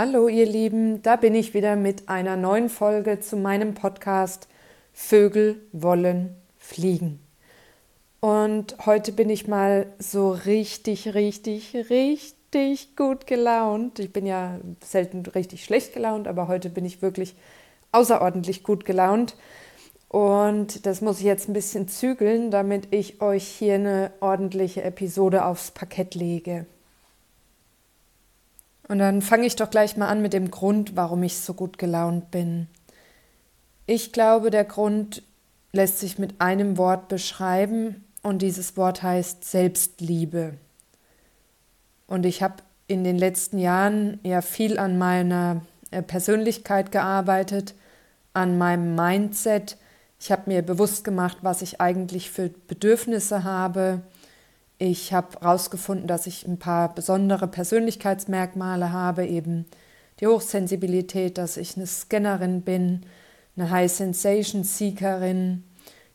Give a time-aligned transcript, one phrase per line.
[0.00, 4.46] Hallo ihr Lieben, da bin ich wieder mit einer neuen Folge zu meinem Podcast
[4.92, 7.18] Vögel wollen fliegen.
[8.20, 13.98] Und heute bin ich mal so richtig, richtig, richtig gut gelaunt.
[13.98, 17.34] Ich bin ja selten richtig schlecht gelaunt, aber heute bin ich wirklich
[17.90, 19.34] außerordentlich gut gelaunt.
[20.06, 25.44] Und das muss ich jetzt ein bisschen zügeln, damit ich euch hier eine ordentliche Episode
[25.44, 26.66] aufs Parkett lege.
[28.88, 31.78] Und dann fange ich doch gleich mal an mit dem Grund, warum ich so gut
[31.78, 32.66] gelaunt bin.
[33.86, 35.22] Ich glaube, der Grund
[35.72, 40.54] lässt sich mit einem Wort beschreiben und dieses Wort heißt Selbstliebe.
[42.06, 42.56] Und ich habe
[42.86, 47.74] in den letzten Jahren ja viel an meiner äh, Persönlichkeit gearbeitet,
[48.32, 49.76] an meinem Mindset.
[50.18, 54.00] Ich habe mir bewusst gemacht, was ich eigentlich für Bedürfnisse habe,
[54.78, 59.66] ich habe herausgefunden, dass ich ein paar besondere Persönlichkeitsmerkmale habe, eben
[60.20, 63.02] die Hochsensibilität, dass ich eine Scannerin bin,
[63.56, 65.64] eine High Sensation Seekerin.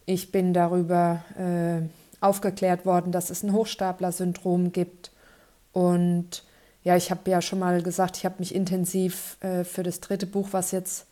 [0.05, 1.88] Ich bin darüber äh,
[2.21, 5.11] aufgeklärt worden, dass es ein Hochstapler-Syndrom gibt.
[5.73, 6.43] Und
[6.83, 10.25] ja, ich habe ja schon mal gesagt, ich habe mich intensiv äh, für das dritte
[10.25, 11.05] Buch, was jetzt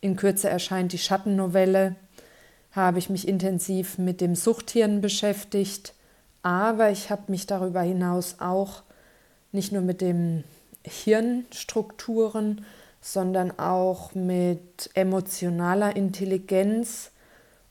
[0.00, 1.96] in Kürze erscheint, die Schattennovelle,
[2.72, 5.94] habe ich mich intensiv mit dem Suchthirn beschäftigt
[6.42, 8.82] aber ich habe mich darüber hinaus auch
[9.52, 10.44] nicht nur mit den
[10.84, 12.64] Hirnstrukturen,
[13.00, 17.10] sondern auch mit emotionaler Intelligenz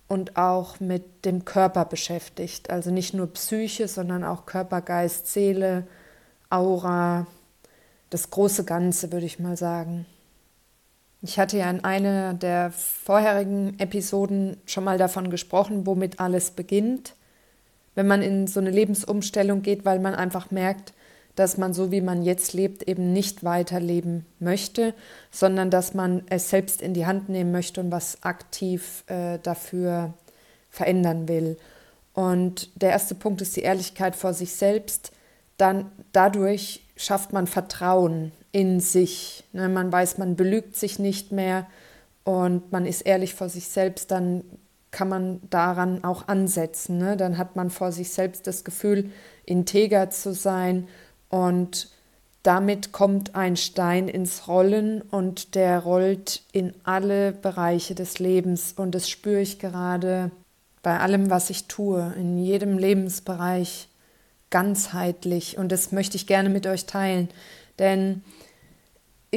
[0.08, 2.70] und auch mit dem Körper beschäftigt.
[2.70, 5.86] Also nicht nur Psyche, sondern auch Körper, Geist, Seele,
[6.50, 7.28] Aura,
[8.10, 10.06] das große Ganze, würde ich mal sagen.
[11.22, 17.16] Ich hatte ja in einer der vorherigen Episoden schon mal davon gesprochen, womit alles beginnt
[17.98, 20.94] wenn man in so eine Lebensumstellung geht, weil man einfach merkt,
[21.34, 24.94] dass man so wie man jetzt lebt eben nicht weiterleben möchte,
[25.32, 30.14] sondern dass man es selbst in die Hand nehmen möchte und was aktiv äh, dafür
[30.70, 31.58] verändern will.
[32.14, 35.12] Und der erste Punkt ist die Ehrlichkeit vor sich selbst.
[35.58, 39.44] Dann dadurch schafft man Vertrauen in sich.
[39.54, 39.70] Ne?
[39.70, 41.66] Man weiß, man belügt sich nicht mehr
[42.26, 44.12] und man ist ehrlich vor sich selbst.
[44.12, 44.44] Dann
[44.92, 46.98] kann man daran auch ansetzen.
[46.98, 47.18] Ne?
[47.18, 49.12] Dann hat man vor sich selbst das Gefühl,
[49.46, 50.88] integer zu sein
[51.30, 51.90] und
[52.44, 58.96] damit kommt ein Stein ins Rollen und der rollt in alle Bereiche des Lebens und
[58.96, 60.32] das spüre ich gerade
[60.82, 63.90] bei allem, was ich tue, in jedem Lebensbereich
[64.50, 67.28] ganzheitlich und das möchte ich gerne mit euch teilen,
[67.80, 68.24] denn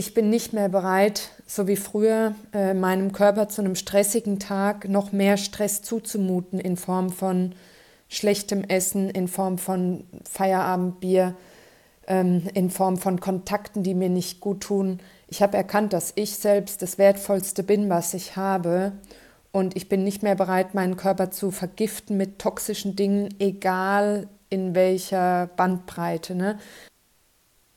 [0.00, 4.88] ich bin nicht mehr bereit, so wie früher, äh, meinem Körper zu einem stressigen Tag
[4.88, 7.54] noch mehr Stress zuzumuten in Form von
[8.08, 11.36] schlechtem Essen, in Form von Feierabendbier,
[12.06, 15.00] ähm, in Form von Kontakten, die mir nicht gut tun.
[15.28, 18.92] Ich habe erkannt, dass ich selbst das Wertvollste bin, was ich habe.
[19.52, 24.74] Und ich bin nicht mehr bereit, meinen Körper zu vergiften mit toxischen Dingen, egal in
[24.74, 26.34] welcher Bandbreite.
[26.34, 26.58] Ne?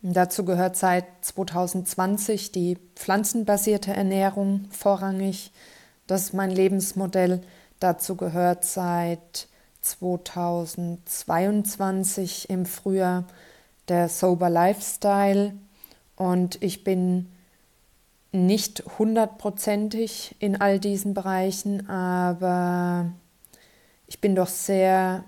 [0.05, 5.53] Dazu gehört seit 2020 die pflanzenbasierte Ernährung vorrangig.
[6.07, 7.39] Das ist mein Lebensmodell.
[7.79, 9.47] Dazu gehört seit
[9.79, 13.23] 2022 im Frühjahr
[13.87, 15.53] der Sober Lifestyle.
[16.17, 17.31] Und ich bin
[18.33, 23.13] nicht hundertprozentig in all diesen Bereichen, aber
[24.07, 25.23] ich bin doch sehr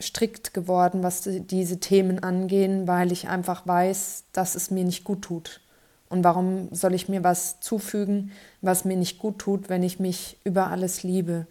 [0.00, 5.22] strikt geworden, was diese Themen angehen, weil ich einfach weiß, dass es mir nicht gut
[5.22, 5.60] tut.
[6.08, 8.30] Und warum soll ich mir was zufügen,
[8.60, 11.46] was mir nicht gut tut, wenn ich mich über alles liebe?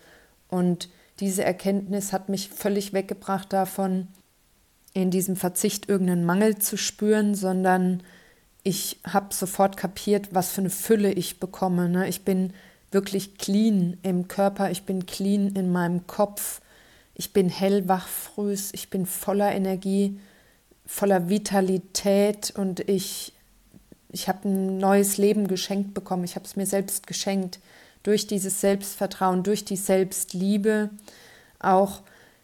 [0.49, 0.89] Und
[1.19, 4.07] diese Erkenntnis hat mich völlig weggebracht davon,
[4.93, 8.01] in diesem Verzicht irgendeinen Mangel zu spüren, sondern
[8.63, 11.89] ich habe sofort kapiert, was für eine Fülle ich bekomme.
[11.89, 12.07] Ne?
[12.07, 12.53] Ich bin
[12.91, 16.61] wirklich clean im Körper, ich bin clean in meinem Kopf,
[17.15, 20.19] ich bin hellwach frühs, ich bin voller Energie,
[20.85, 23.33] voller Vitalität und ich,
[24.09, 26.25] ich habe ein neues Leben geschenkt bekommen.
[26.25, 27.59] Ich habe es mir selbst geschenkt
[28.03, 30.91] durch dieses Selbstvertrauen, durch die Selbstliebe,
[31.59, 32.01] auch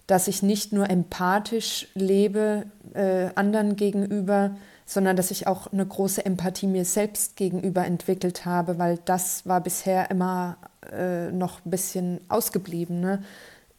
[0.07, 6.25] dass ich nicht nur empathisch lebe äh, anderen gegenüber, sondern dass ich auch eine große
[6.25, 10.57] Empathie mir selbst gegenüber entwickelt habe, weil das war bisher immer
[10.91, 12.99] äh, noch ein bisschen ausgeblieben.
[12.99, 13.23] Ne?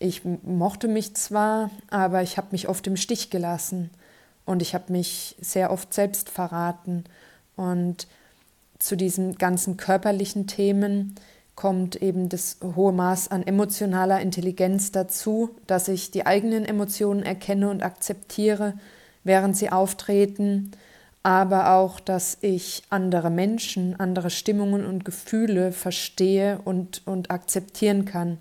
[0.03, 3.91] Ich mochte mich zwar, aber ich habe mich oft im Stich gelassen
[4.45, 7.05] und ich habe mich sehr oft selbst verraten.
[7.55, 8.09] Und
[8.81, 11.15] zu diesen ganzen körperlichen Themen
[11.55, 17.71] kommt eben das hohe Maß an emotionaler Intelligenz dazu, dass ich die eigenen Emotionen erkenne
[17.71, 18.75] und akzeptiere,
[19.23, 20.73] während sie auftreten,
[21.23, 28.39] aber auch, dass ich andere Menschen, andere Stimmungen und Gefühle verstehe und, und akzeptieren kann.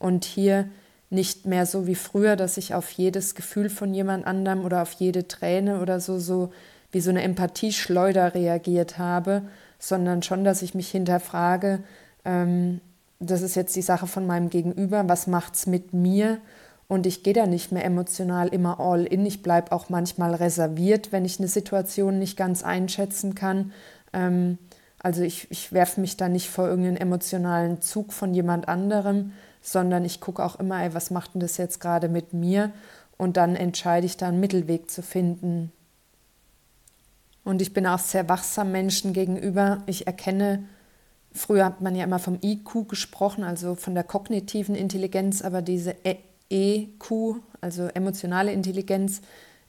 [0.00, 0.68] Und hier
[1.14, 4.92] nicht mehr so wie früher, dass ich auf jedes Gefühl von jemand anderem oder auf
[4.92, 6.52] jede Träne oder so, so
[6.90, 9.42] wie so eine Empathieschleuder reagiert habe,
[9.78, 11.80] sondern schon, dass ich mich hinterfrage,
[12.24, 12.80] ähm,
[13.20, 16.38] das ist jetzt die Sache von meinem Gegenüber, was macht es mit mir?
[16.86, 19.24] Und ich gehe da nicht mehr emotional immer all in.
[19.24, 23.72] Ich bleibe auch manchmal reserviert, wenn ich eine Situation nicht ganz einschätzen kann.
[24.12, 24.58] Ähm,
[24.98, 29.32] also ich, ich werfe mich da nicht vor irgendeinen emotionalen Zug von jemand anderem,
[29.64, 32.70] sondern ich gucke auch immer, ey, was macht denn das jetzt gerade mit mir?
[33.16, 35.72] Und dann entscheide ich da einen Mittelweg zu finden.
[37.44, 39.82] Und ich bin auch sehr wachsam Menschen gegenüber.
[39.86, 40.64] Ich erkenne,
[41.32, 45.96] früher hat man ja immer vom IQ gesprochen, also von der kognitiven Intelligenz, aber diese
[46.50, 49.22] EQ, also emotionale Intelligenz,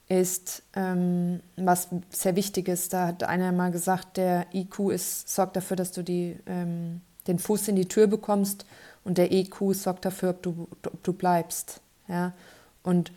[0.10, 2.90] ist ähm, was sehr Wichtiges.
[2.90, 7.40] Da hat einer mal gesagt, der IQ ist, sorgt dafür, dass du die, ähm, den
[7.40, 8.66] Fuß in die Tür bekommst
[9.06, 11.80] und der EQ sorgt dafür, ob du, ob du bleibst.
[12.10, 12.34] Ja?
[12.84, 13.14] Und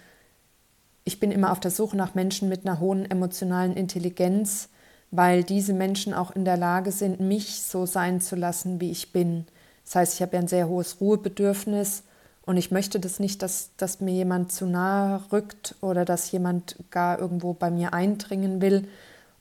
[1.04, 4.68] ich bin immer auf der Suche nach Menschen mit einer hohen emotionalen Intelligenz,
[5.10, 9.10] weil diese Menschen auch in der Lage sind, mich so sein zu lassen, wie ich
[9.10, 9.46] bin.
[9.84, 12.02] Das heißt, ich habe ja ein sehr hohes Ruhebedürfnis
[12.42, 16.76] und ich möchte das nicht, dass, dass mir jemand zu nahe rückt oder dass jemand
[16.90, 18.86] gar irgendwo bei mir eindringen will.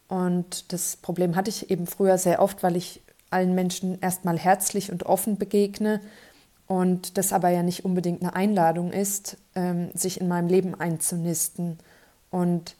[0.07, 4.89] Und das Problem hatte ich eben früher sehr oft, weil ich allen Menschen erstmal herzlich
[4.89, 5.99] und offen begegne
[6.67, 11.77] und das aber ja nicht unbedingt eine Einladung ist, ähm, sich in meinem Leben einzunisten.
[12.29, 12.75] Und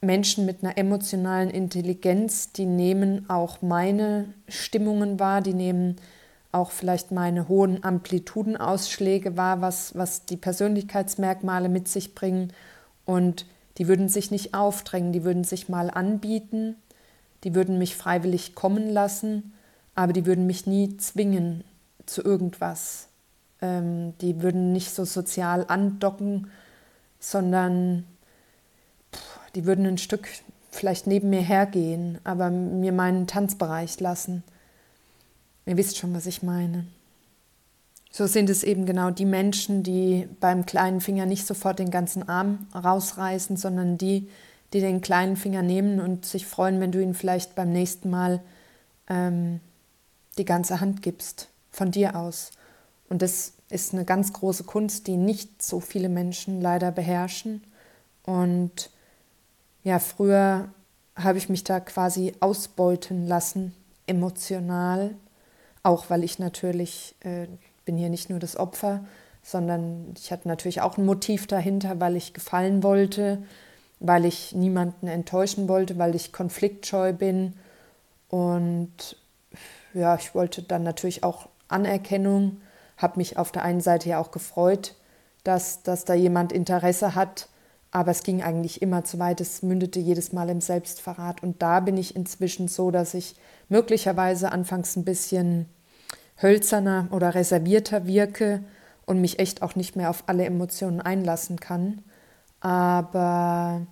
[0.00, 5.96] Menschen mit einer emotionalen Intelligenz, die nehmen auch meine Stimmungen wahr, die nehmen
[6.50, 12.52] auch vielleicht meine hohen Amplitudenausschläge war, was, was die Persönlichkeitsmerkmale mit sich bringen.
[13.04, 13.46] Und
[13.78, 16.76] die würden sich nicht aufdrängen, die würden sich mal anbieten,
[17.44, 19.54] die würden mich freiwillig kommen lassen,
[19.94, 21.64] aber die würden mich nie zwingen
[22.04, 23.08] zu irgendwas.
[23.62, 26.50] Ähm, die würden nicht so sozial andocken,
[27.18, 28.04] sondern
[29.14, 30.28] pff, die würden ein Stück
[30.70, 34.42] vielleicht neben mir hergehen, aber mir meinen Tanzbereich lassen.
[35.64, 36.86] Ihr wisst schon, was ich meine.
[38.10, 42.28] So sind es eben genau die Menschen, die beim kleinen Finger nicht sofort den ganzen
[42.28, 44.28] Arm rausreißen, sondern die,
[44.72, 48.42] die den kleinen Finger nehmen und sich freuen, wenn du ihnen vielleicht beim nächsten Mal
[49.08, 49.60] ähm,
[50.36, 52.50] die ganze Hand gibst, von dir aus.
[53.12, 57.62] Und das ist eine ganz große Kunst, die nicht so viele Menschen leider beherrschen.
[58.24, 58.90] Und
[59.84, 60.68] ja, früher
[61.14, 63.74] habe ich mich da quasi ausbeuten lassen,
[64.06, 65.14] emotional
[65.82, 67.46] auch weil ich natürlich, äh,
[67.84, 69.04] bin hier nicht nur das Opfer,
[69.42, 73.42] sondern ich hatte natürlich auch ein Motiv dahinter, weil ich gefallen wollte,
[73.98, 77.54] weil ich niemanden enttäuschen wollte, weil ich konfliktscheu bin.
[78.28, 79.16] Und
[79.94, 82.60] ja, ich wollte dann natürlich auch Anerkennung,
[83.02, 84.94] habe mich auf der einen Seite ja auch gefreut,
[85.44, 87.48] dass, dass da jemand Interesse hat,
[87.90, 91.42] aber es ging eigentlich immer zu weit, es mündete jedes Mal im Selbstverrat.
[91.42, 93.36] Und da bin ich inzwischen so, dass ich
[93.68, 95.66] möglicherweise anfangs ein bisschen
[96.40, 98.64] hölzerner oder reservierter wirke
[99.04, 102.02] und mich echt auch nicht mehr auf alle Emotionen einlassen kann.
[102.60, 103.86] Aber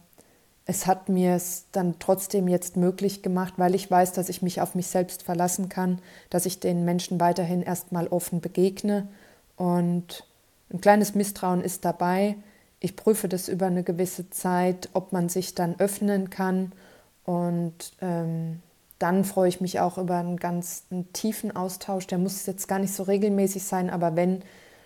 [0.71, 4.61] es hat mir es dann trotzdem jetzt möglich gemacht, weil ich weiß, dass ich mich
[4.61, 5.99] auf mich selbst verlassen kann,
[6.31, 9.09] dass ich den Menschen weiterhin erstmal offen begegne
[9.57, 10.25] und
[10.73, 12.37] ein kleines Misstrauen ist dabei.
[12.79, 16.71] Ich prüfe das über eine gewisse Zeit, ob man sich dann öffnen kann
[17.25, 18.63] und ähm,
[19.01, 22.07] dann freue ich mich auch über einen ganz einen tiefen Austausch.
[22.07, 24.43] Der muss jetzt gar nicht so regelmäßig sein, aber wenn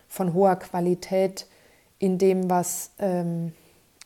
[0.08, 1.46] von hoher Qualität
[1.98, 3.52] in dem, was ähm,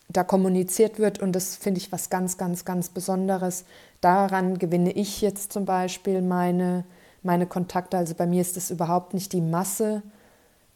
[0.08, 1.20] da kommuniziert wird.
[1.20, 3.64] Und das finde ich was ganz, ganz, ganz Besonderes.
[4.00, 6.84] Daran gewinne ich jetzt zum Beispiel meine,
[7.22, 7.96] meine Kontakte.
[7.96, 10.02] Also bei mir ist es überhaupt nicht die Masse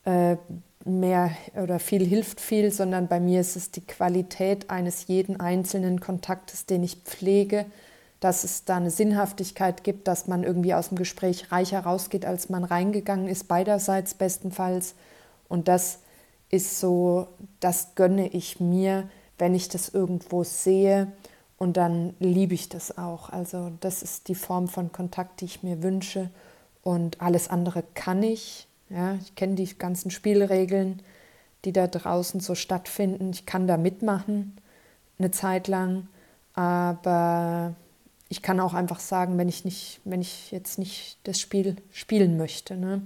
[0.05, 0.37] äh,
[0.85, 6.01] mehr oder viel hilft viel, sondern bei mir ist es die Qualität eines jeden einzelnen
[6.01, 7.67] Kontaktes, den ich pflege
[8.23, 12.51] dass es da eine Sinnhaftigkeit gibt, dass man irgendwie aus dem Gespräch reicher rausgeht, als
[12.51, 14.95] man reingegangen ist, beiderseits bestenfalls.
[15.49, 15.99] Und das
[16.49, 17.27] ist so,
[17.59, 19.09] das gönne ich mir,
[19.43, 21.11] wenn ich das irgendwo sehe
[21.59, 23.29] und dann liebe ich das auch.
[23.29, 26.31] Also das ist die Form von Kontakt, die ich mir wünsche
[26.85, 28.69] und alles andere kann ich.
[28.89, 31.03] Ja, ich kenne die ganzen Spielregeln,
[31.65, 33.31] die da draußen so stattfinden.
[33.31, 34.57] Ich kann da mitmachen
[35.19, 36.07] eine Zeit lang,
[36.55, 37.75] aber
[38.29, 42.37] ich kann auch einfach sagen, wenn ich nicht, wenn ich jetzt nicht das Spiel spielen
[42.37, 42.77] möchte.
[42.77, 43.03] Ne?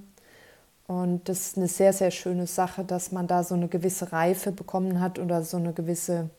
[0.86, 4.52] Und das ist eine sehr, sehr schöne Sache, dass man da so eine gewisse Reife
[4.52, 6.30] bekommen hat oder so eine gewisse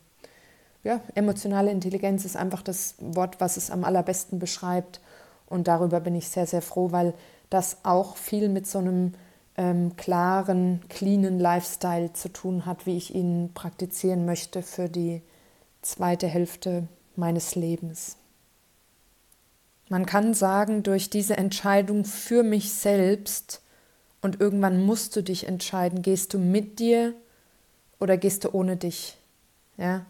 [0.84, 5.00] ja, emotionale Intelligenz ist einfach das Wort, was es am allerbesten beschreibt.
[5.46, 7.14] Und darüber bin ich sehr, sehr froh, weil
[7.50, 9.14] das auch viel mit so einem
[9.56, 15.20] ähm, klaren, cleanen Lifestyle zu tun hat, wie ich ihn praktizieren möchte für die
[15.82, 16.86] zweite Hälfte
[17.16, 18.16] meines Lebens.
[19.88, 23.62] Man kann sagen, durch diese Entscheidung für mich selbst
[24.20, 27.14] und irgendwann musst du dich entscheiden, gehst du mit dir
[28.00, 29.16] oder gehst du ohne dich?
[29.76, 30.04] Ja?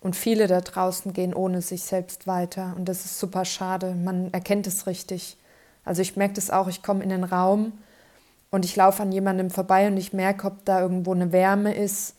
[0.00, 3.94] Und viele da draußen gehen ohne sich selbst weiter und das ist super schade.
[3.94, 5.36] Man erkennt es richtig.
[5.84, 7.72] Also ich merke das auch, ich komme in den Raum
[8.50, 12.16] und ich laufe an jemandem vorbei und ich merke, ob da irgendwo eine Wärme ist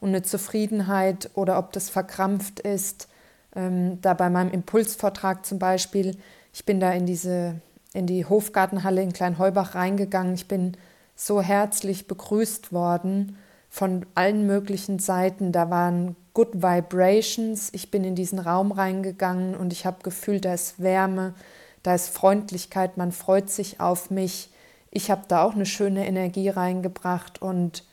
[0.00, 3.08] und eine Zufriedenheit oder ob das verkrampft ist.
[3.56, 6.16] Ähm, da bei meinem Impulsvortrag zum Beispiel,
[6.52, 7.56] ich bin da in diese
[7.94, 10.34] in die Hofgartenhalle in Kleinheubach reingegangen.
[10.34, 10.76] Ich bin
[11.16, 13.38] so herzlich begrüßt worden
[13.70, 15.52] von allen möglichen Seiten.
[15.52, 17.70] Da waren Good Vibrations.
[17.72, 21.34] Ich bin in diesen Raum reingegangen und ich habe gefühlt, da ist Wärme,
[21.82, 24.50] da ist Freundlichkeit, man freut sich auf mich.
[24.90, 27.84] Ich habe da auch eine schöne Energie reingebracht und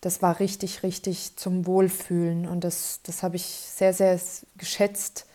[0.00, 4.20] das war richtig, richtig zum Wohlfühlen und das, das habe ich sehr, sehr
[4.58, 5.26] geschätzt.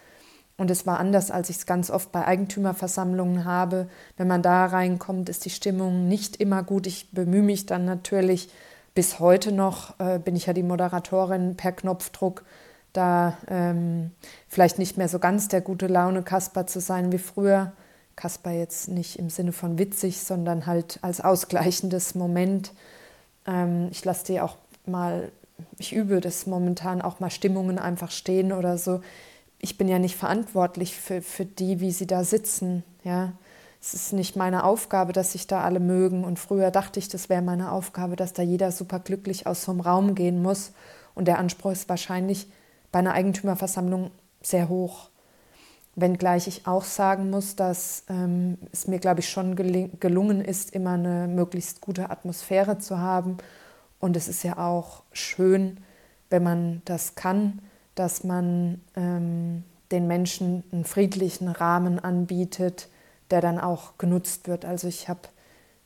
[0.60, 3.88] Und es war anders, als ich es ganz oft bei Eigentümerversammlungen habe.
[4.18, 6.86] Wenn man da reinkommt, ist die Stimmung nicht immer gut.
[6.86, 8.50] Ich bemühe mich dann natürlich,
[8.94, 12.44] bis heute noch äh, bin ich ja die Moderatorin per Knopfdruck,
[12.92, 14.12] da ähm,
[14.50, 17.72] vielleicht nicht mehr so ganz der gute Laune Kasper zu sein wie früher.
[18.18, 22.74] Kasper jetzt nicht im Sinne von witzig, sondern halt als ausgleichendes Moment.
[23.48, 25.32] Ähm, ich lasse die auch mal,
[25.78, 29.00] ich übe das momentan auch mal Stimmungen einfach stehen oder so
[29.60, 32.84] ich bin ja nicht verantwortlich für, für die, wie sie da sitzen.
[33.04, 33.34] Ja,
[33.82, 36.24] es ist nicht meine Aufgabe, dass sich da alle mögen.
[36.24, 39.72] Und früher dachte ich, das wäre meine Aufgabe, dass da jeder super glücklich aus so
[39.72, 40.72] einem Raum gehen muss.
[41.14, 42.48] Und der Anspruch ist wahrscheinlich
[42.92, 44.12] bei einer Eigentümerversammlung
[44.42, 45.10] sehr hoch.
[45.96, 50.94] Wenngleich ich auch sagen muss, dass ähm, es mir, glaube ich, schon gelungen ist, immer
[50.94, 53.38] eine möglichst gute Atmosphäre zu haben.
[54.00, 55.78] Und es ist ja auch schön,
[56.30, 57.62] wenn man das kann
[58.00, 62.88] dass man ähm, den Menschen einen friedlichen Rahmen anbietet,
[63.30, 64.64] der dann auch genutzt wird.
[64.64, 65.20] Also ich habe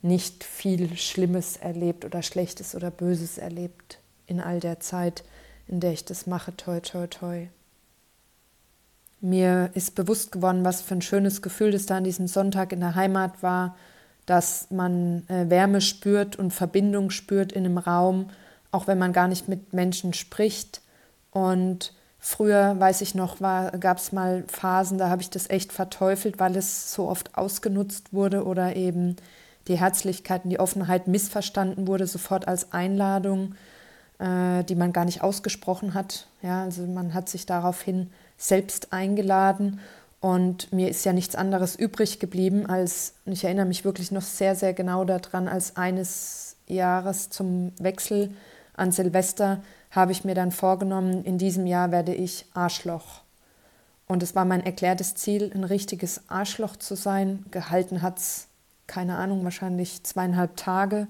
[0.00, 5.24] nicht viel Schlimmes erlebt oder Schlechtes oder Böses erlebt in all der Zeit,
[5.66, 6.56] in der ich das mache.
[6.56, 7.48] Toi, toi, toi.
[9.20, 12.78] Mir ist bewusst geworden, was für ein schönes Gefühl das da an diesem Sonntag in
[12.78, 13.74] der Heimat war,
[14.24, 18.30] dass man äh, Wärme spürt und Verbindung spürt in einem Raum,
[18.70, 20.80] auch wenn man gar nicht mit Menschen spricht.
[21.32, 21.92] Und
[22.26, 26.56] Früher, weiß ich noch, gab es mal Phasen, da habe ich das echt verteufelt, weil
[26.56, 29.16] es so oft ausgenutzt wurde oder eben
[29.68, 33.56] die Herzlichkeit und die Offenheit missverstanden wurde, sofort als Einladung,
[34.20, 36.26] äh, die man gar nicht ausgesprochen hat.
[36.40, 39.78] Ja, also man hat sich daraufhin selbst eingeladen
[40.20, 44.56] und mir ist ja nichts anderes übrig geblieben, als, ich erinnere mich wirklich noch sehr,
[44.56, 48.30] sehr genau daran, als eines Jahres zum Wechsel
[48.72, 49.60] an Silvester
[49.94, 53.22] habe ich mir dann vorgenommen, in diesem Jahr werde ich Arschloch.
[54.06, 57.46] Und es war mein erklärtes Ziel, ein richtiges Arschloch zu sein.
[57.50, 58.48] Gehalten hat es,
[58.86, 61.06] keine Ahnung, wahrscheinlich zweieinhalb Tage.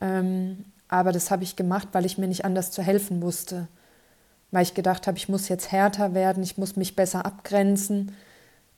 [0.00, 3.68] Ähm, aber das habe ich gemacht, weil ich mir nicht anders zu helfen wusste.
[4.50, 8.12] Weil ich gedacht habe, ich muss jetzt härter werden, ich muss mich besser abgrenzen.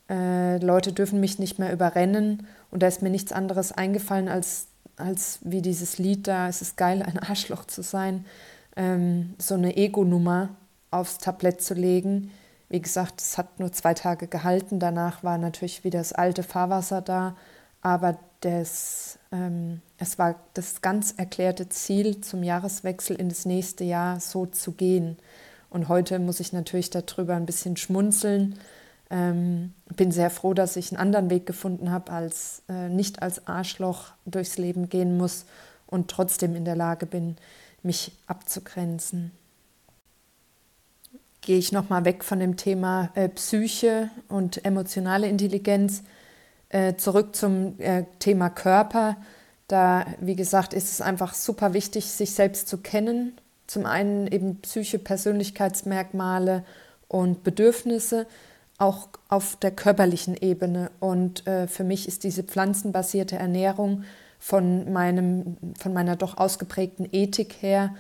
[0.08, 2.46] Äh, Leute dürfen mich nicht mehr überrennen.
[2.70, 6.76] Und da ist mir nichts anderes eingefallen, als, als wie dieses Lied da, es ist
[6.76, 8.24] geil, ein Arschloch zu sein
[8.76, 10.50] ähm, so eine Ego-Nummer
[10.90, 12.30] aufs Tablett zu legen.
[12.68, 14.78] Wie gesagt, es hat nur zwei Tage gehalten.
[14.78, 17.36] Danach war natürlich wieder das alte Fahrwasser da.
[17.82, 24.20] Aber das, ähm, es war das ganz erklärte Ziel, zum Jahreswechsel in das nächste Jahr
[24.20, 25.16] so zu gehen.
[25.70, 28.58] Und heute muss ich natürlich darüber ein bisschen schmunzeln.
[29.10, 33.46] Ähm, bin sehr froh, dass ich einen anderen Weg gefunden habe, als äh, nicht als
[33.46, 35.44] Arschloch durchs Leben gehen muss
[35.86, 37.36] und trotzdem in der Lage bin,
[37.82, 39.32] mich abzugrenzen.
[41.40, 46.02] Gehe ich nochmal weg von dem Thema äh, Psyche und emotionale Intelligenz
[46.68, 49.16] äh, zurück zum äh, Thema Körper.
[49.66, 53.32] Da, wie gesagt, ist es einfach super wichtig, sich selbst zu kennen.
[53.66, 56.64] Zum einen eben Psyche, Persönlichkeitsmerkmale
[57.08, 58.26] und Bedürfnisse,
[58.78, 60.90] auch auf der körperlichen Ebene.
[61.00, 64.04] Und äh, für mich ist diese pflanzenbasierte Ernährung
[64.42, 67.94] von, meinem, von meiner doch ausgeprägten Ethik her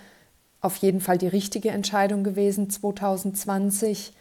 [0.60, 4.12] auf jeden Fall die richtige Entscheidung gewesen 2020.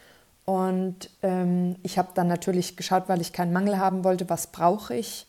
[0.45, 4.95] Und ähm, ich habe dann natürlich geschaut, weil ich keinen Mangel haben wollte, was brauche
[4.95, 5.25] ich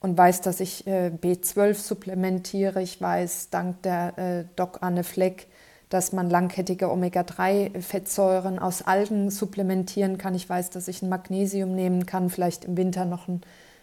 [0.00, 2.80] und weiß, dass ich äh, B12 supplementiere.
[2.80, 5.48] Ich weiß dank der äh, Doc Anne Fleck,
[5.90, 10.34] dass man langkettige Omega-3-Fettsäuren aus Algen supplementieren kann.
[10.34, 13.42] Ich weiß, dass ich ein Magnesium nehmen kann, vielleicht im Winter noch ein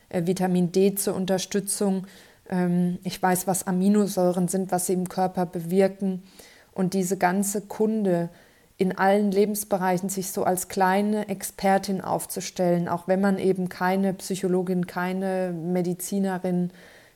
[0.10, 2.08] äh, Vitamin D zur Unterstützung.
[2.50, 6.24] Ähm, ich weiß, was Aminosäuren sind, was sie im Körper bewirken.
[6.74, 8.30] Und diese ganze Kunde
[8.78, 14.88] in allen Lebensbereichen sich so als kleine Expertin aufzustellen, auch wenn man eben keine Psychologin,
[14.88, 16.72] keine Medizinerin,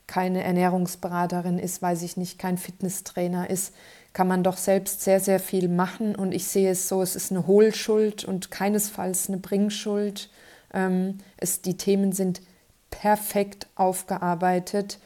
[0.06, 3.74] keine Ernährungsberaterin ist, weiß ich nicht, kein Fitnesstrainer ist,
[4.12, 6.14] kann man doch selbst sehr, sehr viel machen.
[6.14, 10.30] Und ich sehe es so, es ist eine Hohlschuld und keinesfalls eine Bringschuld.
[10.72, 12.40] Ähm, es, die Themen sind
[12.90, 14.98] perfekt aufgearbeitet.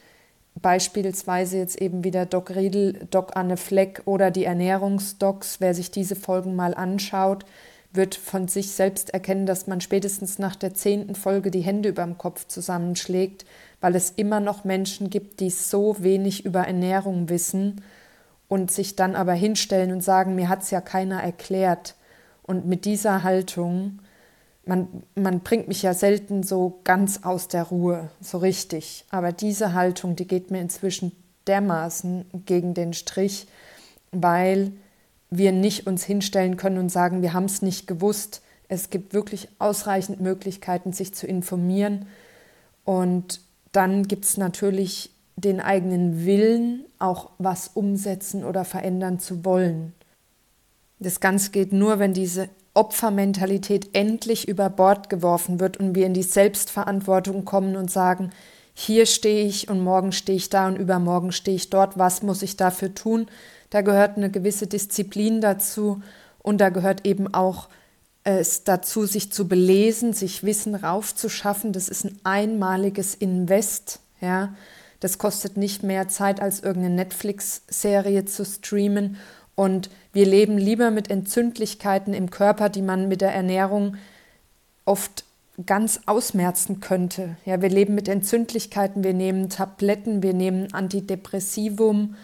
[0.55, 5.59] Beispielsweise jetzt eben wieder Doc Riedel, Doc Anne Fleck oder die Ernährungsdocs.
[5.59, 7.45] Wer sich diese Folgen mal anschaut,
[7.91, 12.03] wird von sich selbst erkennen, dass man spätestens nach der zehnten Folge die Hände über
[12.03, 13.45] dem Kopf zusammenschlägt,
[13.81, 17.83] weil es immer noch Menschen gibt, die so wenig über Ernährung wissen
[18.47, 21.95] und sich dann aber hinstellen und sagen, mir hat es ja keiner erklärt.
[22.43, 23.99] Und mit dieser Haltung,
[24.65, 29.05] man, man bringt mich ja selten so ganz aus der Ruhe, so richtig.
[29.09, 31.11] Aber diese Haltung, die geht mir inzwischen
[31.47, 33.47] dermaßen gegen den Strich,
[34.11, 34.71] weil
[35.29, 38.41] wir nicht uns hinstellen können und sagen, wir haben es nicht gewusst.
[38.69, 42.07] Es gibt wirklich ausreichend Möglichkeiten, sich zu informieren.
[42.85, 43.41] Und
[43.71, 49.93] dann gibt es natürlich den eigenen Willen, auch was umsetzen oder verändern zu wollen.
[50.99, 56.13] Das Ganze geht nur, wenn diese Opfermentalität endlich über Bord geworfen wird und wir in
[56.13, 58.31] die Selbstverantwortung kommen und sagen,
[58.73, 62.41] hier stehe ich und morgen stehe ich da und übermorgen stehe ich dort, was muss
[62.41, 63.27] ich dafür tun?
[63.69, 66.01] Da gehört eine gewisse Disziplin dazu
[66.39, 67.69] und da gehört eben auch
[68.23, 71.73] es dazu, sich zu belesen, sich Wissen raufzuschaffen.
[71.73, 74.55] Das ist ein einmaliges Invest, ja.
[74.99, 79.17] Das kostet nicht mehr Zeit, als irgendeine Netflix-Serie zu streamen.
[79.55, 83.97] Und wir leben lieber mit Entzündlichkeiten im Körper, die man mit der Ernährung
[84.85, 85.25] oft
[85.65, 87.37] ganz ausmerzen könnte.
[87.45, 92.15] Ja, wir leben mit Entzündlichkeiten, wir nehmen Tabletten, wir nehmen Antidepressivum,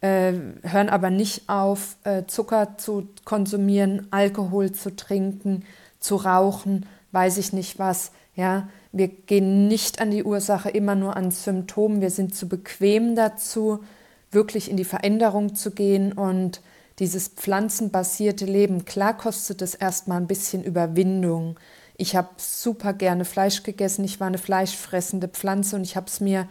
[0.00, 5.64] äh, hören aber nicht auf, äh, Zucker zu konsumieren, Alkohol zu trinken,
[6.00, 8.10] zu rauchen, weiß ich nicht was.
[8.34, 12.00] Ja, wir gehen nicht an die Ursache, immer nur an Symptomen.
[12.00, 13.84] Wir sind zu bequem dazu,
[14.32, 16.60] wirklich in die Veränderung zu gehen und
[16.98, 18.84] dieses pflanzenbasierte Leben.
[18.84, 21.58] Klar kostet es erstmal ein bisschen Überwindung.
[21.96, 24.04] Ich habe super gerne Fleisch gegessen.
[24.04, 26.48] Ich war eine fleischfressende Pflanze und ich habe es mir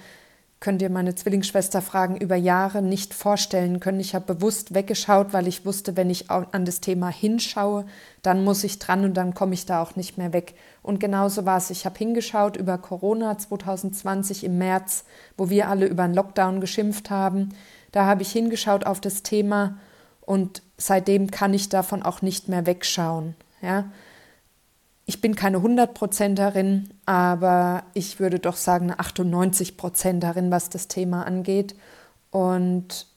[0.62, 4.00] könnt ihr meine Zwillingsschwester fragen, über Jahre nicht vorstellen können.
[4.00, 7.86] Ich habe bewusst weggeschaut, weil ich wusste, wenn ich an das Thema hinschaue,
[8.22, 10.54] dann muss ich dran und dann komme ich da auch nicht mehr weg.
[10.84, 11.72] Und genauso war es.
[11.72, 15.04] Ich habe hingeschaut über Corona 2020 im März,
[15.36, 17.50] wo wir alle über einen Lockdown geschimpft haben.
[17.92, 19.80] Da habe ich hingeschaut auf das Thema
[20.32, 23.36] und seitdem kann ich davon auch nicht mehr wegschauen.
[23.62, 23.92] Ja?
[25.06, 31.76] Ich bin keine 100%erin, aber ich würde doch sagen eine 98%erin, was das Thema angeht
[32.30, 33.08] und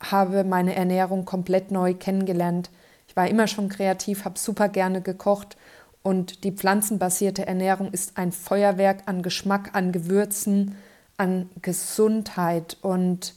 [0.00, 2.70] habe meine Ernährung komplett neu kennengelernt.
[3.08, 5.58] Ich war immer schon kreativ, habe super gerne gekocht
[6.02, 10.76] und die pflanzenbasierte Ernährung ist ein Feuerwerk an Geschmack, an Gewürzen,
[11.18, 13.34] an Gesundheit und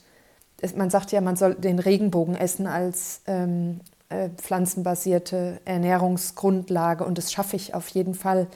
[0.76, 7.32] man sagt ja, man soll den Regenbogen essen als ähm, äh, pflanzenbasierte Ernährungsgrundlage und das
[7.32, 8.48] schaffe ich auf jeden Fall.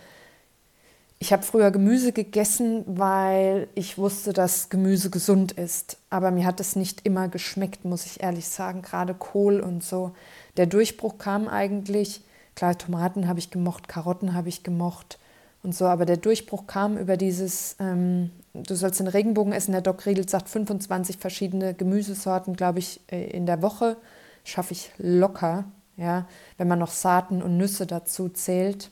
[1.20, 5.98] Ich habe früher Gemüse gegessen, weil ich wusste, dass Gemüse gesund ist.
[6.10, 10.16] Aber mir hat es nicht immer geschmeckt, muss ich ehrlich sagen, gerade Kohl und so.
[10.58, 12.22] Der Durchbruch kam eigentlich,
[12.56, 15.20] klar, Tomaten habe ich gemocht, Karotten habe ich gemocht
[15.62, 19.72] und so, aber der Durchbruch kam über dieses, ähm, du sollst den Regenbogen essen.
[19.72, 23.98] Der Doc Riedel sagt 25 verschiedene Gemüsesorten, glaube ich, äh, in der Woche
[24.44, 25.66] schaffe ich locker,
[25.98, 28.92] ja, wenn man noch Saaten und Nüsse dazu zählt.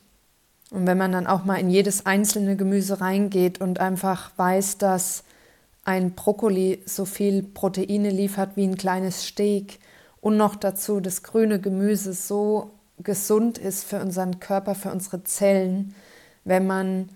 [0.72, 5.24] Und wenn man dann auch mal in jedes einzelne Gemüse reingeht und einfach weiß, dass
[5.84, 9.80] ein Brokkoli so viel Proteine liefert wie ein kleines Steak
[10.22, 15.96] und noch dazu das grüne Gemüse so gesund ist für unseren Körper, für unsere Zellen,
[16.44, 17.10] wenn man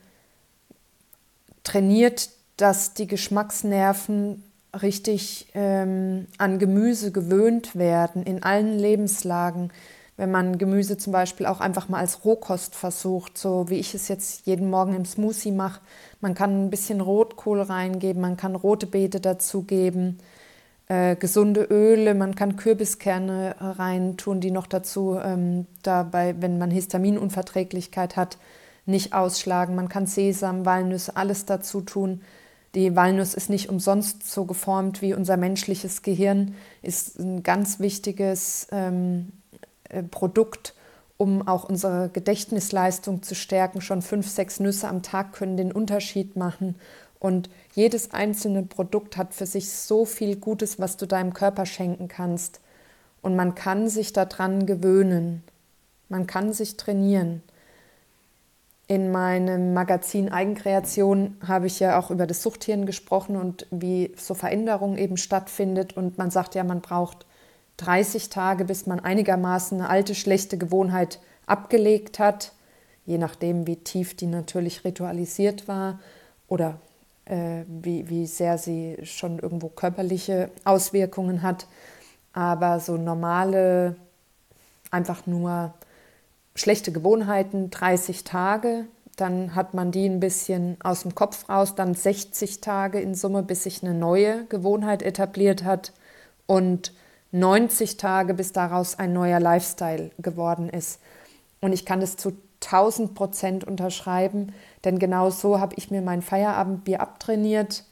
[1.64, 4.44] trainiert, dass die Geschmacksnerven
[4.82, 9.72] richtig ähm, an Gemüse gewöhnt werden in allen Lebenslagen.
[10.16, 14.08] Wenn man Gemüse zum Beispiel auch einfach mal als Rohkost versucht, so wie ich es
[14.08, 15.82] jetzt jeden Morgen im Smoothie mache.
[16.22, 20.20] Man kann ein bisschen Rotkohl reingeben, man kann rote Beete dazugeben,
[20.88, 28.16] äh, gesunde Öle, man kann Kürbiskerne reintun, die noch dazu ähm, dabei, wenn man Histaminunverträglichkeit
[28.16, 28.38] hat,
[28.86, 29.76] nicht ausschlagen.
[29.76, 32.22] Man kann Sesam, Walnüsse, alles dazu tun
[32.76, 38.68] Die Walnuss ist nicht umsonst so geformt wie unser menschliches Gehirn, ist ein ganz wichtiges
[38.72, 39.32] ähm,
[39.90, 40.74] äh, Produkt,
[41.18, 43.80] um auch unsere Gedächtnisleistung zu stärken.
[43.82, 46.76] Schon fünf, sechs Nüsse am Tag können den Unterschied machen.
[47.20, 52.08] Und jedes einzelne Produkt hat für sich so viel Gutes, was du deinem Körper schenken
[52.08, 52.60] kannst.
[53.22, 55.44] Und man kann sich daran gewöhnen.
[56.10, 57.44] Man kann sich trainieren.
[58.94, 64.36] In meinem Magazin Eigenkreation habe ich ja auch über das Suchthirn gesprochen und wie so
[64.36, 65.98] Veränderung eben stattfindet.
[65.98, 67.26] Und man sagt ja, man braucht
[67.78, 72.52] 30 Tage, bis man einigermaßen eine alte, schlechte Gewohnheit abgelegt hat,
[73.08, 76.00] je nachdem, wie tief die natürlich ritualisiert war
[76.48, 76.80] oder
[77.26, 81.66] äh, wie, wie sehr sie schon irgendwo körperliche Auswirkungen hat.
[82.32, 83.96] Aber so normale,
[84.92, 85.74] einfach nur
[86.56, 88.86] schlechte Gewohnheiten, 30 Tage,
[89.16, 93.44] dann hat man die ein bisschen aus dem Kopf raus, dann 60 Tage in Summe,
[93.44, 95.94] bis sich eine neue Gewohnheit etabliert hat
[96.48, 96.94] und
[97.32, 101.00] 90 Tage, bis daraus ein neuer Lifestyle geworden ist.
[101.62, 106.22] Und ich kann das zu 1000 Prozent unterschreiben, denn genau so habe ich mir mein
[106.22, 107.84] Feierabendbier abtrainiert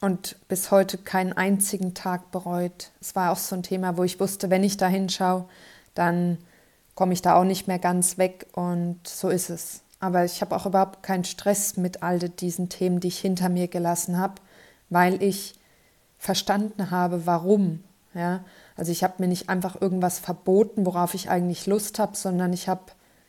[0.00, 2.90] und bis heute keinen einzigen Tag bereut.
[3.00, 5.46] Es war auch so ein Thema, wo ich wusste, wenn ich da hinschaue,
[5.94, 6.38] dann
[6.98, 9.82] komme ich da auch nicht mehr ganz weg und so ist es.
[10.00, 13.68] Aber ich habe auch überhaupt keinen Stress mit all diesen Themen, die ich hinter mir
[13.68, 14.34] gelassen habe,
[14.90, 15.54] weil ich
[16.18, 17.84] verstanden habe, warum.
[18.14, 18.44] Ja?
[18.74, 22.68] Also ich habe mir nicht einfach irgendwas verboten, worauf ich eigentlich Lust habe, sondern ich
[22.68, 22.82] habe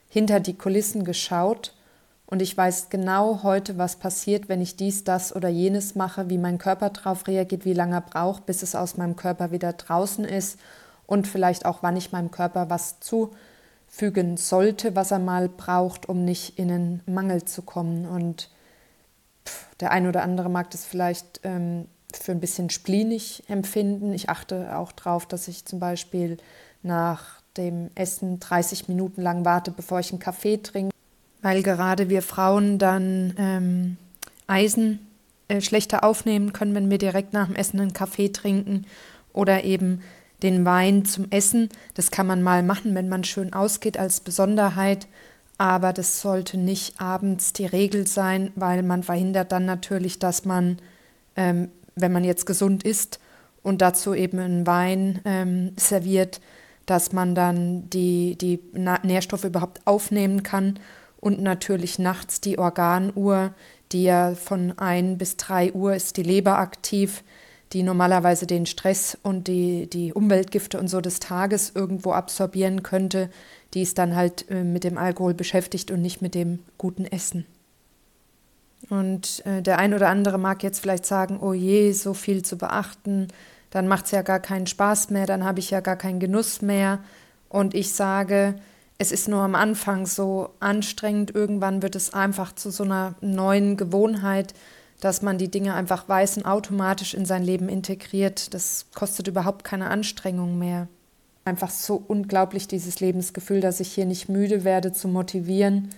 [0.07, 1.75] hinter die Kulissen geschaut
[2.25, 6.39] und ich weiß genau heute, was passiert, wenn ich dies, das oder jenes mache, wie
[6.39, 10.25] mein Körper darauf reagiert, wie lange er braucht, bis es aus meinem Körper wieder draußen
[10.25, 10.57] ist
[11.05, 13.29] und vielleicht auch, wann ich meinem Körper was zu
[13.89, 18.05] fügen sollte, was er mal braucht, um nicht in einen Mangel zu kommen.
[18.05, 18.49] Und
[19.79, 24.13] der ein oder andere mag das vielleicht ähm, für ein bisschen splinig empfinden.
[24.13, 26.37] Ich achte auch darauf, dass ich zum Beispiel
[26.83, 30.93] nach dem Essen 30 Minuten lang warte, bevor ich einen Kaffee trinke,
[31.41, 33.97] weil gerade wir Frauen dann ähm,
[34.47, 35.05] Eisen
[35.47, 38.85] äh, schlechter aufnehmen können, wenn wir direkt nach dem Essen einen Kaffee trinken
[39.33, 40.01] oder eben
[40.43, 41.69] den Wein zum Essen.
[41.93, 45.07] Das kann man mal machen, wenn man schön ausgeht als Besonderheit.
[45.57, 50.77] Aber das sollte nicht abends die Regel sein, weil man verhindert dann natürlich, dass man,
[51.35, 53.19] ähm, wenn man jetzt gesund isst
[53.61, 56.39] und dazu eben einen Wein ähm, serviert,
[56.85, 60.79] dass man dann die, die Nährstoffe überhaupt aufnehmen kann
[61.19, 63.53] und natürlich nachts die Organuhr,
[63.91, 67.23] die ja von 1 bis 3 Uhr ist die Leber aktiv,
[67.73, 73.29] die normalerweise den Stress und die, die Umweltgifte und so des Tages irgendwo absorbieren könnte,
[73.73, 77.45] die ist dann halt äh, mit dem Alkohol beschäftigt und nicht mit dem guten Essen.
[78.89, 82.57] Und äh, der ein oder andere mag jetzt vielleicht sagen, oh je, so viel zu
[82.57, 83.27] beachten,
[83.69, 86.61] dann macht es ja gar keinen Spaß mehr, dann habe ich ja gar keinen Genuss
[86.61, 86.99] mehr.
[87.49, 88.55] Und ich sage,
[88.97, 93.77] es ist nur am Anfang so anstrengend, irgendwann wird es einfach zu so einer neuen
[93.77, 94.53] Gewohnheit,
[94.99, 98.53] dass man die Dinge einfach weiß und automatisch in sein Leben integriert.
[98.53, 100.87] Das kostet überhaupt keine Anstrengung mehr.
[101.45, 105.89] Einfach so unglaublich dieses Lebensgefühl, dass ich hier nicht müde werde zu motivieren,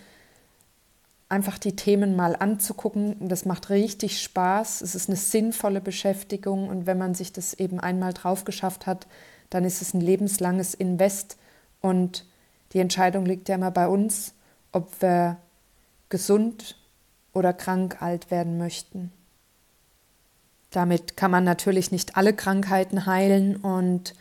[1.29, 3.15] einfach die Themen mal anzugucken.
[3.27, 4.81] Das macht richtig Spaß.
[4.81, 9.07] Es ist eine sinnvolle Beschäftigung und wenn man sich das eben einmal drauf geschafft hat,
[9.49, 11.37] dann ist es ein lebenslanges Invest
[11.81, 12.25] und
[12.73, 14.33] die Entscheidung liegt ja immer bei uns,
[14.71, 15.37] ob wir
[16.09, 16.77] gesund
[17.33, 19.11] oder krank alt werden möchten.
[20.71, 24.13] Damit kann man natürlich nicht alle Krankheiten heilen und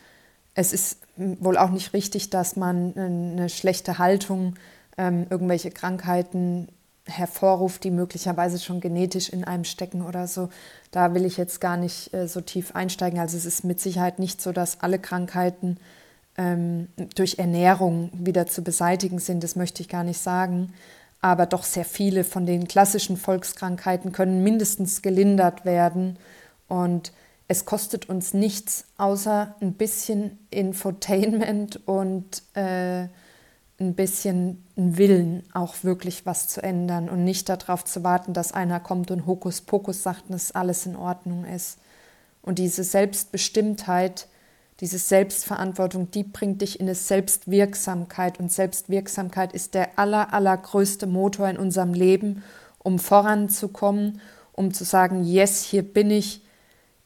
[0.55, 4.55] es ist wohl auch nicht richtig, dass man eine schlechte Haltung
[4.99, 6.69] ähm, irgendwelche Krankheiten
[7.05, 10.49] hervorruft, die möglicherweise schon genetisch in einem stecken oder so.
[10.91, 13.19] Da will ich jetzt gar nicht äh, so tief einsteigen.
[13.19, 15.79] Also es ist mit Sicherheit nicht so, dass alle Krankheiten
[16.37, 19.43] ähm, durch Ernährung wieder zu beseitigen sind.
[19.43, 20.73] Das möchte ich gar nicht sagen
[21.21, 26.19] aber doch sehr viele von den klassischen Volkskrankheiten können mindestens gelindert werden.
[26.69, 27.13] Und
[27.49, 33.09] es kostet uns nichts außer ein bisschen Infotainment und äh,
[33.81, 38.79] ein bisschen Willen, auch wirklich was zu ändern und nicht darauf zu warten, dass einer
[38.79, 41.79] kommt und Hokuspokus sagt, dass alles in Ordnung ist.
[42.43, 44.29] Und diese Selbstbestimmtheit,
[44.81, 48.41] diese Selbstverantwortung, die bringt dich in eine Selbstwirksamkeit.
[48.41, 52.43] Und Selbstwirksamkeit ist der aller, allergrößte Motor in unserem Leben,
[52.79, 54.21] um voranzukommen,
[54.53, 56.43] um zu sagen, yes, hier bin ich,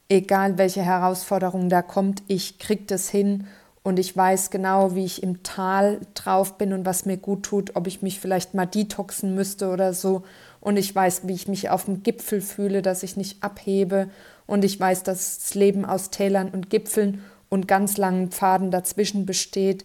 [0.09, 3.47] egal welche Herausforderung da kommt, ich krieg das hin
[3.83, 7.75] und ich weiß genau, wie ich im Tal drauf bin und was mir gut tut,
[7.75, 10.23] ob ich mich vielleicht mal detoxen müsste oder so.
[10.61, 14.09] und ich weiß, wie ich mich auf dem Gipfel fühle, dass ich nicht abhebe
[14.47, 19.27] und ich weiß, dass das Leben aus Tälern und Gipfeln und ganz langen Pfaden dazwischen
[19.27, 19.85] besteht.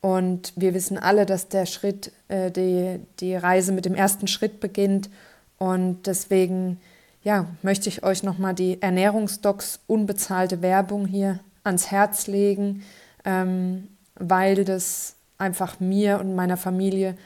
[0.00, 4.60] Und wir wissen alle, dass der Schritt, äh, die, die Reise mit dem ersten Schritt
[4.60, 5.08] beginnt.
[5.58, 6.78] Und deswegen
[7.24, 12.82] ja, möchte ich euch nochmal die Ernährungsdocs unbezahlte Werbung hier ans Herz legen,
[13.24, 17.16] ähm, weil das einfach mir und meiner Familie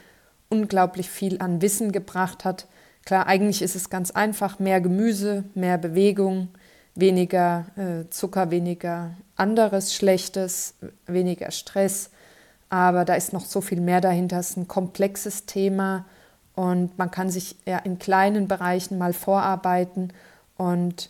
[0.49, 2.65] unglaublich viel an Wissen gebracht hat.
[3.05, 6.47] Klar, eigentlich ist es ganz einfach, mehr Gemüse, mehr Bewegung,
[6.95, 10.75] weniger äh, Zucker, weniger anderes Schlechtes,
[11.05, 12.09] weniger Stress.
[12.69, 14.39] Aber da ist noch so viel mehr dahinter.
[14.39, 16.05] Es ist ein komplexes Thema
[16.55, 20.13] und man kann sich ja in kleinen Bereichen mal vorarbeiten
[20.57, 21.09] und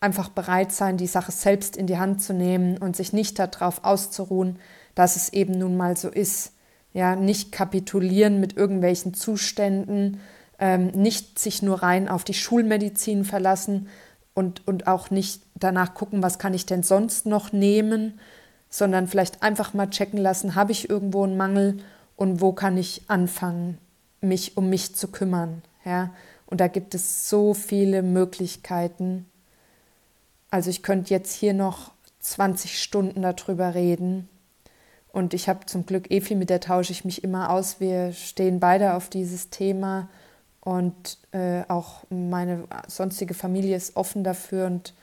[0.00, 3.84] einfach bereit sein, die Sache selbst in die Hand zu nehmen und sich nicht darauf
[3.84, 4.58] auszuruhen,
[4.94, 6.52] dass es eben nun mal so ist.
[6.92, 10.20] Ja, nicht kapitulieren mit irgendwelchen Zuständen,
[10.58, 13.88] ähm, nicht sich nur rein auf die Schulmedizin verlassen,
[14.34, 18.18] und, und auch nicht danach gucken, was kann ich denn sonst noch nehmen,
[18.68, 21.78] sondern vielleicht einfach mal checken lassen, habe ich irgendwo einen Mangel
[22.16, 23.78] und wo kann ich anfangen,
[24.20, 25.62] mich um mich zu kümmern.
[25.84, 26.10] Ja?
[26.46, 29.26] Und da gibt es so viele Möglichkeiten.
[30.50, 34.28] Also ich könnte jetzt hier noch 20 Stunden darüber reden.
[35.12, 37.80] Und ich habe zum Glück Efi, mit der tausche ich mich immer aus.
[37.80, 40.08] Wir stehen beide auf dieses Thema
[40.62, 44.94] und äh, auch meine sonstige Familie ist offen dafür und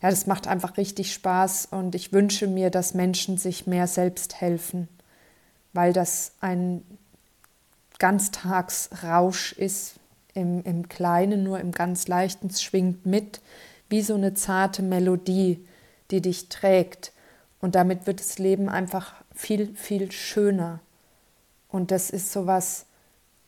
[0.00, 4.40] ja, das macht einfach richtig Spaß und ich wünsche mir, dass Menschen sich mehr selbst
[4.40, 4.88] helfen,
[5.72, 6.82] weil das ein
[7.98, 9.94] Ganztagsrausch ist,
[10.34, 13.40] im, im Kleinen, nur im ganz Leichten, es schwingt mit,
[13.88, 15.64] wie so eine zarte Melodie,
[16.10, 17.12] die dich trägt.
[17.60, 20.80] Und damit wird das Leben einfach viel, viel schöner.
[21.68, 22.86] Und das ist so was,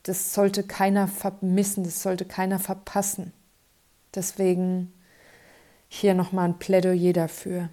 [0.05, 3.33] das sollte keiner vermissen, das sollte keiner verpassen.
[4.13, 4.93] Deswegen
[5.87, 7.69] hier nochmal ein Plädoyer dafür.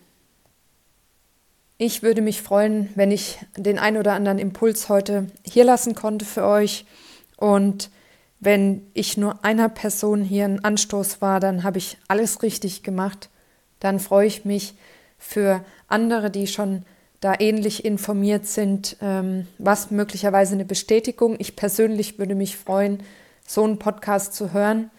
[1.77, 6.25] Ich würde mich freuen, wenn ich den ein oder anderen Impuls heute hier lassen konnte
[6.25, 6.87] für euch.
[7.37, 7.91] Und
[8.41, 13.29] wenn ich nur einer Person hier ein Anstoß war, dann habe ich alles richtig gemacht.
[13.79, 14.75] Dann freue ich mich
[15.19, 16.87] für andere, die schon
[17.23, 21.37] da ähnlich informiert sind, ähm, was möglicherweise eine Bestätigung.
[21.39, 23.01] Ich persönlich würde mich freuen,
[23.47, 24.91] so einen Podcast zu hören,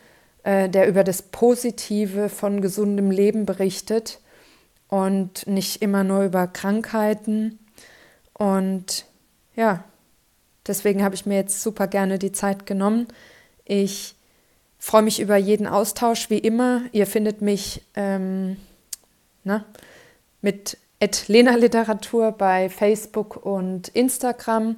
[0.44, 4.22] äh, der über das Positive von gesundem Leben berichtet
[4.88, 7.60] und nicht immer nur über Krankheiten.
[8.34, 9.06] Und
[9.58, 9.84] ja,
[10.66, 13.08] deswegen habe ich mir jetzt super gerne die Zeit genommen.
[13.66, 14.16] Ich
[14.80, 16.84] freue mich über jeden Austausch, wie immer.
[16.94, 18.56] Ihr findet mich ähm,
[19.44, 19.66] na,
[20.42, 20.78] mit
[21.28, 24.78] Lena Literatur bei Facebook und Instagram.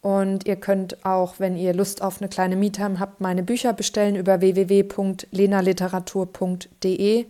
[0.00, 4.14] Und ihr könnt auch, wenn ihr Lust auf eine kleine Me-Time habt, meine Bücher bestellen
[4.14, 7.26] über www.lenaliteratur.de.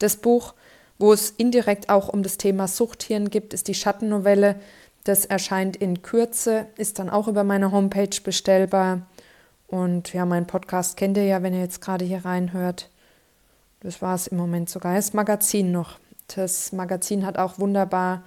[0.00, 0.54] Das Buch,
[0.98, 4.56] wo es indirekt auch um das Thema Suchthirn gibt, ist die Schattennovelle.
[5.04, 9.02] Das erscheint in Kürze, ist dann auch über meine Homepage bestellbar.
[9.68, 12.90] Und ja, mein Podcast kennt ihr ja, wenn ihr jetzt gerade hier reinhört.
[13.80, 14.96] Das war es im Moment sogar.
[14.96, 16.00] Das Magazin noch.
[16.36, 18.22] Das Magazin hat auch wunderbar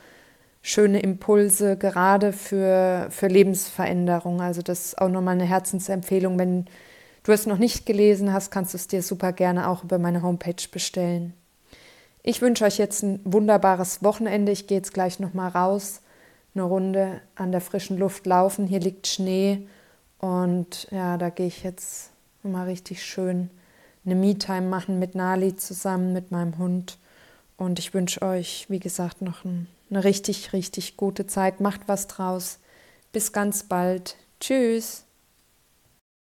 [0.61, 4.41] schöne Impulse, gerade für, für Lebensveränderung.
[4.41, 6.39] Also das ist auch nochmal eine Herzensempfehlung.
[6.39, 6.65] Wenn
[7.23, 10.21] du es noch nicht gelesen hast, kannst du es dir super gerne auch über meine
[10.21, 11.33] Homepage bestellen.
[12.23, 14.51] Ich wünsche euch jetzt ein wunderbares Wochenende.
[14.53, 16.01] Ich gehe jetzt gleich nochmal raus,
[16.55, 18.67] eine Runde an der frischen Luft laufen.
[18.67, 19.67] Hier liegt Schnee
[20.19, 22.11] und ja, da gehe ich jetzt
[22.43, 23.49] mal richtig schön
[24.05, 26.97] eine Me-Time machen mit Nali zusammen, mit meinem Hund.
[27.63, 31.61] Und ich wünsche euch, wie gesagt, noch ein, eine richtig, richtig gute Zeit.
[31.61, 32.59] Macht was draus.
[33.13, 34.17] Bis ganz bald.
[34.39, 35.02] Tschüss.